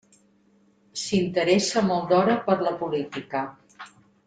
S'interessa 1.01 1.85
molt 1.91 2.09
d'hora 2.15 2.39
per 2.49 2.57
la 2.69 2.73
política. 2.83 3.45